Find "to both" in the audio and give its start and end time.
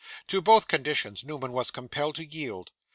0.29-0.67